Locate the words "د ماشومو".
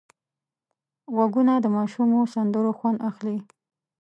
1.59-2.19